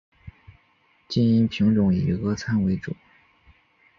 [1.07, 2.95] 经营品种以俄餐为主。